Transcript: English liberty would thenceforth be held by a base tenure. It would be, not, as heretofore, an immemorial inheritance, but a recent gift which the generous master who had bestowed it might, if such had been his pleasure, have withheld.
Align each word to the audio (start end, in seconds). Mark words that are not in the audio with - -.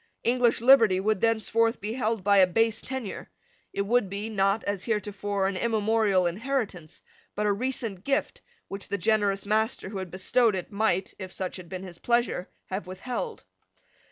English 0.23 0.61
liberty 0.61 0.99
would 0.99 1.21
thenceforth 1.21 1.79
be 1.79 1.93
held 1.93 2.23
by 2.23 2.37
a 2.37 2.47
base 2.47 2.81
tenure. 2.81 3.29
It 3.71 3.83
would 3.83 4.09
be, 4.09 4.31
not, 4.31 4.63
as 4.63 4.85
heretofore, 4.85 5.45
an 5.45 5.55
immemorial 5.55 6.25
inheritance, 6.25 7.03
but 7.35 7.45
a 7.45 7.53
recent 7.53 8.03
gift 8.03 8.41
which 8.67 8.89
the 8.89 8.97
generous 8.97 9.45
master 9.45 9.89
who 9.89 9.99
had 9.99 10.09
bestowed 10.09 10.55
it 10.55 10.71
might, 10.71 11.13
if 11.19 11.31
such 11.31 11.57
had 11.57 11.69
been 11.69 11.83
his 11.83 11.99
pleasure, 11.99 12.49
have 12.71 12.87
withheld. 12.87 13.43